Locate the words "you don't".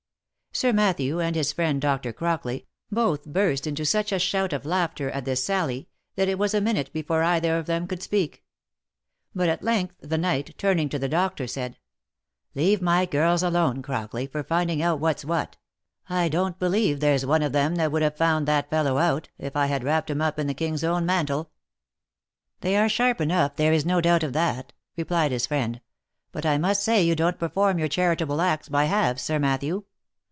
27.01-27.39